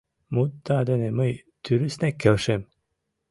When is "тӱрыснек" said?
1.63-2.15